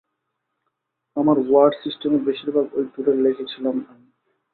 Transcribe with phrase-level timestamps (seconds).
[1.17, 4.07] আমার ওয়ার্ড সিস্টেমের বেশিরভাগ ঐ ট্যুরেই লিখেছিলাম আমি।